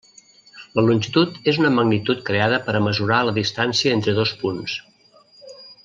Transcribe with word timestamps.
La 0.77 0.83
longitud 0.85 1.35
és 1.51 1.59
una 1.63 1.71
magnitud 1.75 2.23
creada 2.31 2.61
per 2.69 2.75
a 2.79 2.81
mesurar 2.87 3.21
la 3.29 3.37
distància 3.39 3.95
entre 3.99 4.17
dos 4.23 4.33
punts. 4.43 4.77